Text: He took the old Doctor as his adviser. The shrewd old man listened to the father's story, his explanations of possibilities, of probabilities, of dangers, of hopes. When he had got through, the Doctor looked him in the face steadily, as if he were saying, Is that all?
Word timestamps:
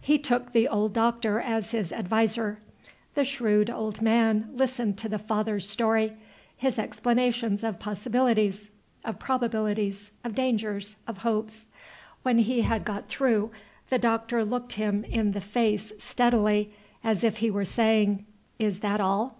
He 0.00 0.16
took 0.18 0.52
the 0.52 0.66
old 0.66 0.94
Doctor 0.94 1.38
as 1.40 1.72
his 1.72 1.92
adviser. 1.92 2.58
The 3.14 3.22
shrewd 3.22 3.68
old 3.68 4.00
man 4.00 4.48
listened 4.54 4.96
to 4.96 5.10
the 5.10 5.18
father's 5.18 5.68
story, 5.68 6.14
his 6.56 6.78
explanations 6.78 7.62
of 7.62 7.78
possibilities, 7.78 8.70
of 9.04 9.18
probabilities, 9.18 10.10
of 10.24 10.34
dangers, 10.34 10.96
of 11.06 11.18
hopes. 11.18 11.68
When 12.22 12.38
he 12.38 12.62
had 12.62 12.82
got 12.82 13.08
through, 13.10 13.50
the 13.90 13.98
Doctor 13.98 14.42
looked 14.42 14.72
him 14.72 15.04
in 15.04 15.32
the 15.32 15.42
face 15.42 15.92
steadily, 15.98 16.72
as 17.04 17.22
if 17.22 17.36
he 17.36 17.50
were 17.50 17.66
saying, 17.66 18.24
Is 18.58 18.80
that 18.80 19.02
all? 19.02 19.36